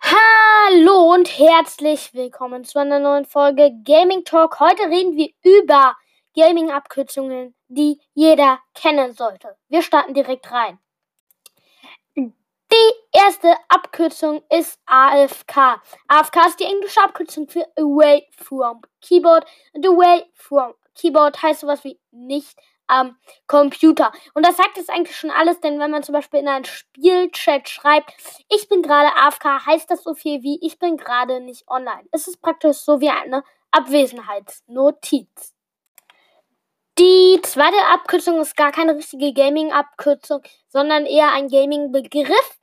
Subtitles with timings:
[0.00, 4.60] Hallo und herzlich willkommen zu einer neuen Folge Gaming Talk.
[4.60, 5.96] Heute reden wir über
[6.34, 9.56] Gaming-Abkürzungen, die jeder kennen sollte.
[9.68, 10.78] Wir starten direkt rein.
[12.16, 15.80] Die erste Abkürzung ist AFK.
[16.08, 19.46] AFK ist die englische Abkürzung für Away from Keyboard.
[19.74, 24.12] And Away from Keyboard heißt sowas wie nicht am Computer.
[24.34, 27.68] Und das sagt jetzt eigentlich schon alles, denn wenn man zum Beispiel in einen Spielchat
[27.68, 28.12] schreibt,
[28.48, 32.06] ich bin gerade AFK, heißt das so viel wie ich bin gerade nicht online.
[32.12, 35.54] Es ist praktisch so wie eine Abwesenheitsnotiz.
[36.98, 42.58] Die zweite Abkürzung ist gar keine richtige Gaming-Abkürzung, sondern eher ein Gaming-Begriff,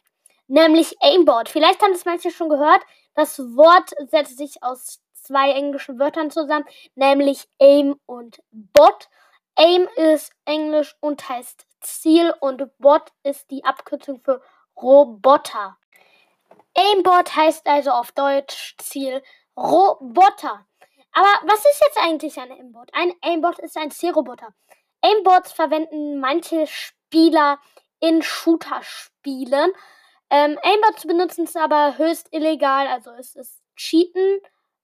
[0.48, 1.50] nämlich Aimbot.
[1.50, 2.82] Vielleicht haben es manche schon gehört.
[3.14, 6.66] Das Wort setzt sich aus zwei englischen Wörtern zusammen,
[6.96, 9.08] nämlich Aim und Bot.
[9.56, 14.42] Aim ist Englisch und heißt Ziel und Bot ist die Abkürzung für
[14.76, 15.78] Roboter.
[16.76, 19.22] Aimbot heißt also auf Deutsch Ziel
[19.56, 20.66] Roboter.
[21.12, 22.90] Aber was ist jetzt eigentlich ein Aimbot?
[22.94, 24.56] Ein Aimbot ist ein Zielroboter.
[25.02, 27.60] Aimbots verwenden manche Spieler
[28.00, 29.72] in Shooter-Spielen.
[30.32, 34.40] Ähm, Aimbots benutzen es aber höchst illegal, also es ist Cheaten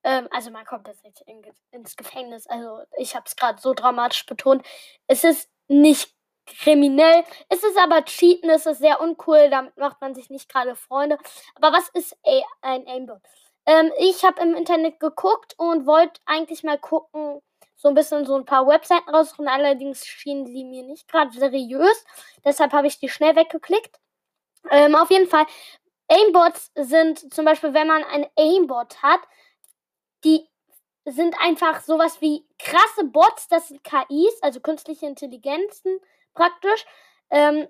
[0.10, 2.48] ähm, also man kommt nicht in, ins Gefängnis.
[2.48, 4.66] Also ich habe es gerade so dramatisch betont.
[5.08, 6.16] Es ist nicht
[6.48, 7.24] kriminell.
[7.48, 11.20] Es ist aber Cheaten, es ist sehr uncool, damit macht man sich nicht gerade Freunde.
[11.54, 13.22] Aber was ist A ein Aimbot?
[13.68, 17.42] Ähm, ich habe im Internet geguckt und wollte eigentlich mal gucken,
[17.76, 19.48] so ein bisschen so ein paar Webseiten raussuchen.
[19.48, 22.04] Allerdings schienen sie mir nicht gerade seriös.
[22.44, 24.00] Deshalb habe ich die schnell weggeklickt.
[24.72, 25.46] Ähm, auf jeden Fall,
[26.08, 29.22] Aimbots sind zum Beispiel, wenn man ein Aimbot hat,
[30.24, 30.48] die
[31.06, 36.00] sind einfach sowas wie krasse Bots, das sind KIs, also künstliche Intelligenzen
[36.34, 36.86] praktisch.
[37.30, 37.68] Ähm,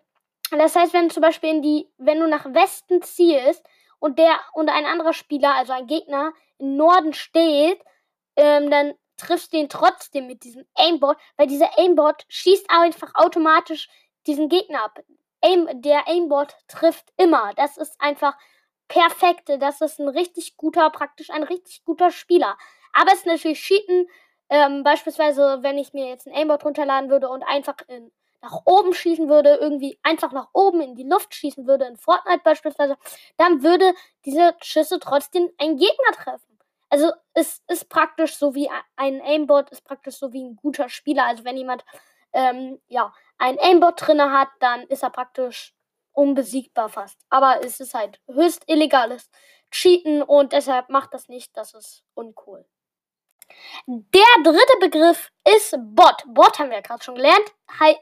[0.51, 3.63] das heißt, wenn zum Beispiel in die, wenn du nach Westen ziehst
[3.99, 7.79] und der und ein anderer Spieler, also ein Gegner, im Norden steht,
[8.35, 13.89] ähm, dann triffst du ihn trotzdem mit diesem Aimbot, weil dieser Aimbot schießt einfach automatisch
[14.27, 14.99] diesen Gegner ab.
[15.41, 17.53] Aim, der Aimbot trifft immer.
[17.55, 18.35] Das ist einfach
[18.89, 19.57] perfekte.
[19.57, 22.57] Das ist ein richtig guter, praktisch ein richtig guter Spieler.
[22.91, 24.07] Aber es ist natürlich Cheaten.
[24.49, 28.11] Ähm, beispielsweise, wenn ich mir jetzt ein Aimbot runterladen würde und einfach in,
[28.41, 32.41] nach oben schießen würde, irgendwie einfach nach oben in die Luft schießen würde, in Fortnite
[32.43, 32.97] beispielsweise,
[33.37, 33.93] dann würde
[34.25, 36.59] diese Schüsse trotzdem einen Gegner treffen.
[36.89, 41.25] Also es ist praktisch so wie ein Aimbot, ist praktisch so wie ein guter Spieler.
[41.25, 41.85] Also wenn jemand
[42.33, 45.75] ähm, ja, ein Aimbot drinne hat, dann ist er praktisch
[46.19, 47.17] unbesiegbar fast.
[47.29, 49.29] Aber es ist halt höchst illegales
[49.71, 51.55] Cheaten und deshalb macht das nicht.
[51.55, 52.65] Das ist uncool.
[53.87, 56.23] Der dritte Begriff ist Bot.
[56.27, 57.45] Bot haben wir ja gerade schon gelernt.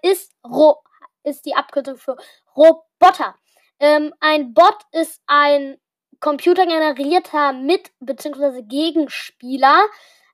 [0.01, 0.81] Ist, Ro
[1.23, 2.17] ist die Abkürzung für
[2.55, 3.35] Roboter.
[3.79, 5.79] Ähm, ein Bot ist ein
[6.19, 8.63] computergenerierter Mit- bzw.
[8.63, 9.85] Gegenspieler.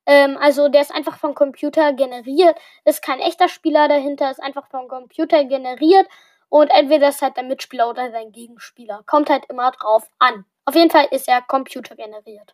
[0.06, 2.58] Ähm, also der ist einfach vom Computer generiert.
[2.86, 6.08] Ist kein echter Spieler dahinter, ist einfach vom Computer generiert
[6.54, 9.02] und entweder ist halt der Mitspieler oder sein Gegenspieler.
[9.08, 10.46] Kommt halt immer drauf an.
[10.66, 12.54] Auf jeden Fall ist er computergeneriert.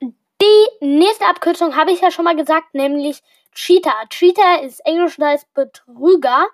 [0.00, 3.22] Die nächste Abkürzung habe ich ja schon mal gesagt, nämlich
[3.54, 3.92] Cheater.
[4.08, 6.48] Cheater ist Englisch und heißt Betrüger.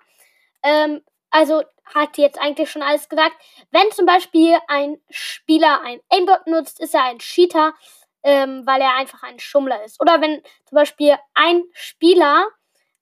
[0.61, 3.37] Ähm, also hat jetzt eigentlich schon alles gesagt.
[3.71, 7.73] Wenn zum Beispiel ein Spieler ein Aimbot nutzt, ist er ein Cheater,
[8.23, 10.01] ähm, weil er einfach ein Schummler ist.
[10.01, 12.49] Oder wenn zum Beispiel ein Spieler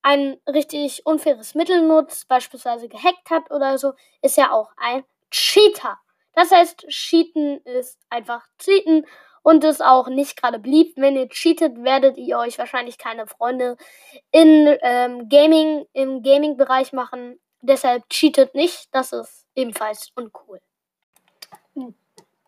[0.01, 5.97] ein richtig unfaires Mittel nutzt, beispielsweise gehackt hat oder so, ist ja auch ein Cheater.
[6.33, 9.05] Das heißt, Cheaten ist einfach Cheaten
[9.41, 10.97] und ist auch nicht gerade beliebt.
[10.97, 13.77] Wenn ihr cheatet, werdet ihr euch wahrscheinlich keine Freunde
[14.31, 17.39] in ähm, Gaming, im Gaming-Bereich machen.
[17.61, 18.89] Deshalb cheatet nicht.
[18.91, 20.59] Das ist ebenfalls uncool.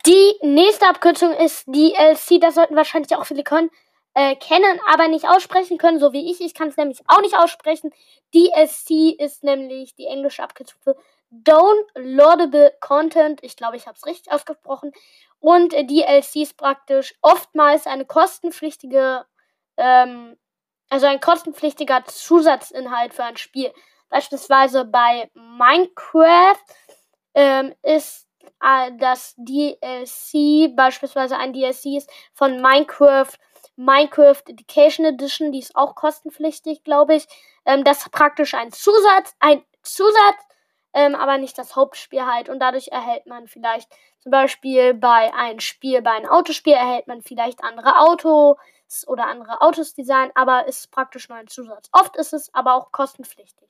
[0.06, 2.40] Die nächste Abkürzung ist DLC.
[2.40, 3.70] Das sollten wahrscheinlich auch viele können
[4.14, 6.42] äh, kennen, aber nicht aussprechen können, so wie ich.
[6.42, 7.92] Ich kann es nämlich auch nicht aussprechen.
[8.34, 10.96] DSC ist nämlich die englische Abkürzung für
[11.32, 13.44] Downloadable Content.
[13.44, 14.92] Ich glaube, ich habe es richtig ausgesprochen.
[15.40, 19.26] Und äh, DLC ist praktisch oftmals eine kostenpflichtige,
[19.78, 20.38] ähm,
[20.90, 23.72] also ein kostenpflichtiger Zusatzinhalt für ein Spiel.
[24.10, 26.58] Beispielsweise bei Minecraft
[27.36, 28.28] ähm, ist
[28.62, 33.38] äh, das DLC, beispielsweise ein DLC ist von Minecraft
[33.80, 37.26] Minecraft Education Edition, die ist auch kostenpflichtig, glaube ich.
[37.66, 40.44] Ähm, das ist praktisch ein Zusatz, ein Zusatz,
[40.94, 42.50] ähm, aber nicht das Hauptspiel halt.
[42.50, 43.90] Und dadurch erhält man vielleicht
[44.20, 48.58] zum Beispiel bei einem Spiel, bei einem Autospiel erhält man vielleicht andere Autos
[49.08, 51.88] oder andere Autos design, aber ist praktisch nur ein Zusatz.
[51.94, 53.70] Oft ist es aber auch kostenpflichtig.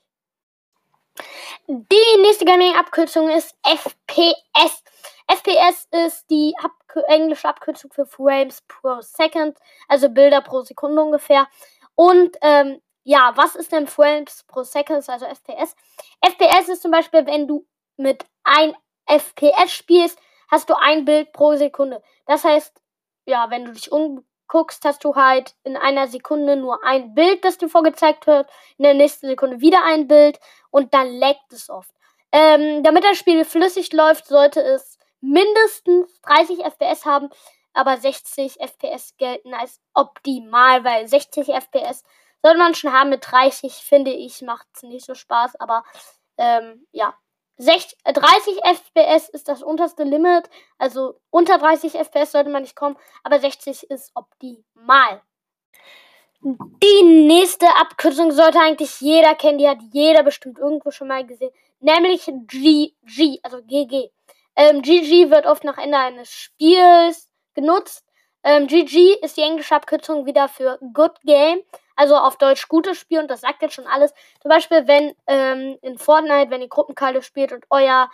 [1.67, 4.83] Die nächste Gaming-Abkürzung ist FPS.
[5.29, 11.47] FPS ist die Abk englische Abkürzung für Frames pro Second, also Bilder pro Sekunde ungefähr.
[11.93, 15.75] Und ähm, ja, was ist denn Frames pro Second, also FPS?
[16.21, 17.65] FPS ist zum Beispiel, wenn du
[17.97, 22.01] mit 1 FPS spielst, hast du ein Bild pro Sekunde.
[22.25, 22.81] Das heißt,
[23.25, 27.57] ja, wenn du dich umguckst, hast du halt in einer Sekunde nur ein Bild, das
[27.57, 30.39] dir vorgezeigt wird, in der nächsten Sekunde wieder ein Bild
[30.71, 31.91] und dann laggt es oft.
[32.31, 37.29] Ähm, damit das Spiel flüssig läuft, sollte es mindestens 30 FPS haben,
[37.73, 42.03] aber 60 FPS gelten als optimal, weil 60 FPS
[42.41, 45.83] sollte man schon haben mit 30, finde ich, macht es nicht so Spaß, aber
[46.37, 47.13] ähm, ja.
[47.61, 52.95] 60, 30 FPS ist das unterste Limit, also unter 30 FPS sollte man nicht kommen,
[53.21, 55.21] aber 60 ist optimal.
[56.41, 61.51] Die nächste Abkürzung sollte eigentlich jeder kennen, die hat jeder bestimmt irgendwo schon mal gesehen,
[61.81, 64.09] nämlich GG, also GG.
[64.55, 68.03] Ähm, GG wird oft nach Ende eines Spiels genutzt.
[68.43, 71.61] Ähm, GG ist die englische Abkürzung wieder für Good Game,
[71.95, 74.13] also auf Deutsch gutes Spiel und das sagt jetzt schon alles.
[74.41, 78.09] Zum Beispiel, wenn ähm, in Fortnite, wenn ihr Gruppenkarte spielt und euer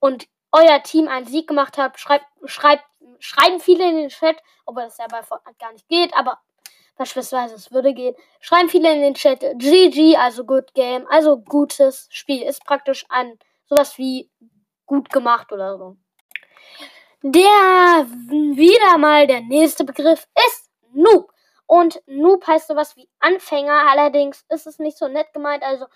[0.00, 2.84] und euer Team einen Sieg gemacht habt, schreibt, schreibt,
[3.18, 4.36] schreiben viele in den Chat,
[4.66, 6.38] obwohl das ja bei Fortnite gar nicht geht, aber
[6.96, 12.08] beispielsweise es würde gehen, schreiben viele in den Chat GG, also Good Game, also gutes
[12.10, 12.42] Spiel.
[12.42, 14.30] Ist praktisch ein sowas wie
[14.88, 15.96] gut gemacht oder so.
[17.22, 21.32] Der wieder mal der nächste Begriff ist Noob.
[21.66, 23.88] Und Noob heißt sowas wie Anfänger.
[23.90, 25.62] Allerdings ist es nicht so nett gemeint.
[25.62, 25.86] Also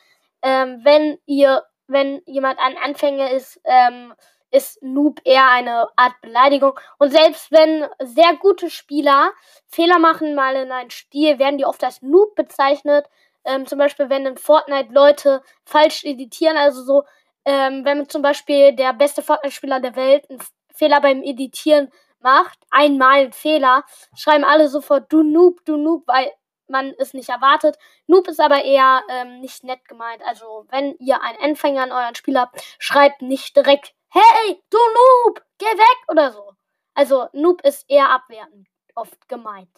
[0.43, 4.15] ähm, wenn ihr, wenn jemand ein Anfänger ist, ähm,
[4.51, 6.79] ist Noob eher eine Art Beleidigung.
[6.99, 9.33] Und selbst wenn sehr gute Spieler
[9.67, 13.07] Fehler machen mal in ein Spiel, werden die oft als Noob bezeichnet.
[13.45, 17.05] Ähm, zum Beispiel, wenn in Fortnite Leute falsch editieren, also so
[17.45, 20.43] ähm, wenn zum Beispiel der beste Fortnite-Spieler der Welt einen
[20.75, 21.91] Fehler beim Editieren
[22.21, 23.85] macht, einmal einen Fehler,
[24.17, 26.31] schreiben alle sofort du Noob, du Noob, weil
[26.69, 27.77] man es nicht erwartet.
[28.07, 30.23] Noob ist aber eher ähm, nicht nett gemeint.
[30.25, 35.43] Also wenn ihr einen Anfänger an euren Spiel habt, schreibt nicht direkt, hey, du Noob,
[35.59, 36.53] geh weg oder so.
[36.95, 39.71] Also Noob ist eher abwertend oft gemeint.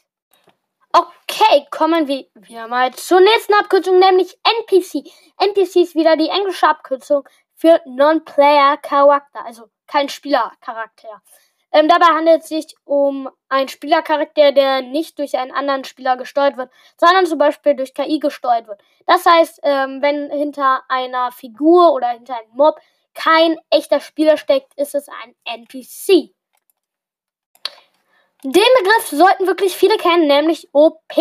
[0.92, 5.04] Okay, kommen wir wieder mal zur nächsten Abkürzung, nämlich NPC.
[5.38, 7.28] NPC ist wieder die englische Abkürzung
[7.64, 11.22] für Non-Player-Charakter, also kein Spielercharakter.
[11.72, 16.58] Ähm, dabei handelt es sich um einen Spielercharakter, der nicht durch einen anderen Spieler gesteuert
[16.58, 16.70] wird,
[17.00, 18.82] sondern zum Beispiel durch KI gesteuert wird.
[19.06, 22.78] Das heißt, ähm, wenn hinter einer Figur oder hinter einem Mob
[23.14, 26.34] kein echter Spieler steckt, ist es ein NPC.
[28.42, 31.16] Den Begriff sollten wirklich viele kennen, nämlich OP.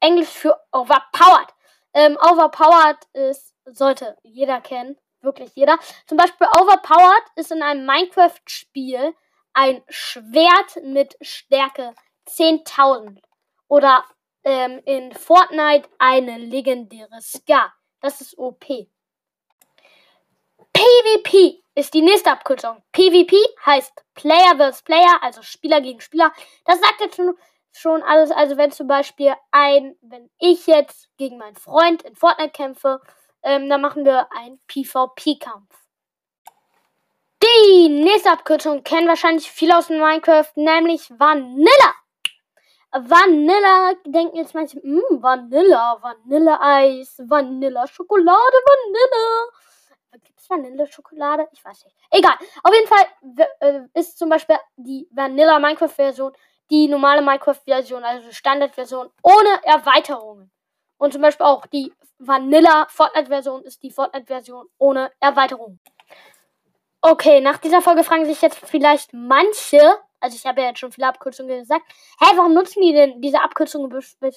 [0.00, 1.50] Englisch für overpowered.
[1.92, 5.78] Ähm, overpowered ist, sollte jeder kennen wirklich jeder.
[6.06, 9.14] Zum Beispiel Overpowered ist in einem Minecraft-Spiel
[9.54, 11.94] ein Schwert mit Stärke
[12.28, 13.20] 10.000.
[13.68, 14.04] Oder
[14.44, 17.72] ähm, in Fortnite eine legendäre Scar.
[18.00, 18.64] Das ist OP.
[20.72, 22.82] PvP ist die nächste Abkürzung.
[22.92, 24.82] PvP heißt Player vs.
[24.82, 26.32] Player, also Spieler gegen Spieler.
[26.64, 27.36] Das sagt jetzt schon,
[27.72, 28.30] schon alles.
[28.30, 33.00] Also wenn zum Beispiel ein, wenn ich jetzt gegen meinen Freund in Fortnite kämpfe
[33.42, 35.74] ähm, dann machen wir einen PvP-Kampf.
[37.42, 41.94] Die nächste Abkürzung kennen wahrscheinlich viele aus Minecraft, nämlich Vanilla.
[42.92, 49.50] Vanilla, denken jetzt manche, mh, Vanilla, Vanilleeis, Vanilla, Schokolade, Vanille.
[50.24, 51.48] Gibt es Vanille-Schokolade?
[51.52, 51.96] Ich weiß nicht.
[52.10, 52.34] Egal.
[52.62, 56.32] Auf jeden Fall äh, ist zum Beispiel die Vanilla Minecraft-Version
[56.72, 60.50] die normale Minecraft-Version, also Standard-Version, ohne Erweiterungen.
[61.02, 65.80] Und zum Beispiel auch die Vanilla Fortnite-Version ist die Fortnite-Version ohne Erweiterung.
[67.00, 69.80] Okay, nach dieser Folge fragen sich jetzt vielleicht manche,
[70.20, 71.82] also ich habe ja jetzt schon viele Abkürzungen gesagt,
[72.20, 73.92] hä, warum nutzen die denn diese Abkürzungen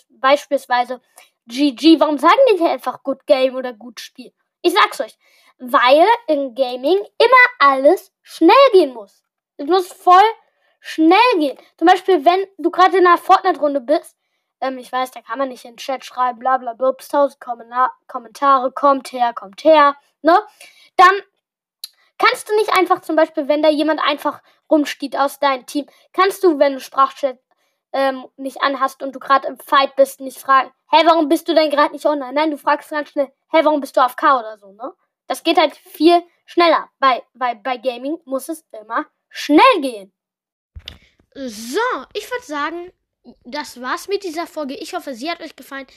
[0.10, 1.02] beispielsweise
[1.46, 2.00] GG?
[2.00, 4.34] Warum sagen die nicht einfach Good Game oder Gut Spiel?
[4.64, 5.20] Ich sag's euch,
[5.60, 9.24] weil im Gaming immer alles schnell gehen muss.
[9.58, 10.34] Es muss voll
[10.80, 11.60] schnell gehen.
[11.78, 14.18] Zum Beispiel, wenn du gerade in einer Fortnite-Runde bist,
[14.62, 17.40] ähm, ich weiß, da kann man nicht in den Chat schreiben, bla bla bla, tausend
[17.40, 20.38] Kommentare, kommt her, kommt her, ne?
[20.98, 21.14] Dann
[22.18, 26.44] kannst du nicht einfach zum Beispiel, wenn da jemand einfach rumsteht aus deinem Team, kannst
[26.44, 27.40] du, wenn du Sprachchat
[27.94, 31.56] ähm, nicht anhast und du gerade im Fight bist, nicht fragen, hä, warum bist du
[31.56, 32.34] denn gerade nicht online?
[32.34, 34.94] Nein, du fragst ganz schnell, hä, warum bist du auf K oder so, ne?
[35.28, 36.90] Das geht halt viel schneller.
[37.00, 40.14] Bei, bei, bei Gaming muss es immer schnell gehen.
[41.34, 41.80] So,
[42.14, 42.94] ich würde sagen,
[43.44, 44.76] das war's mit dieser Folge.
[44.76, 45.88] Ich hoffe, sie hat euch gefallen.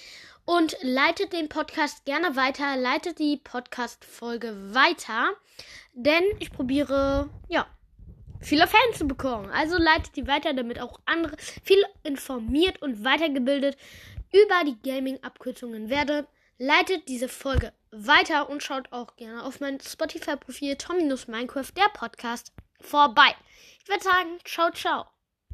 [0.45, 2.77] Und leitet den Podcast gerne weiter.
[2.77, 5.33] Leitet die Podcast-Folge weiter.
[5.93, 7.67] Denn ich probiere, ja,
[8.41, 9.51] viele Fans zu bekommen.
[9.51, 13.77] Also leitet die weiter, damit auch andere viel informiert und weitergebildet
[14.33, 16.27] über die Gaming-Abkürzungen werden.
[16.59, 22.53] Leitet diese Folge weiter und schaut auch gerne auf mein Spotify-Profil Tominus Minecraft, der Podcast,
[22.81, 23.35] vorbei.
[23.83, 25.18] Ich würde sagen, ciao, ciao.